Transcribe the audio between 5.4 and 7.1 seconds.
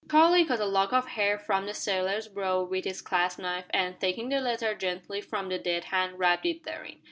the dead hand, wrapped it therein.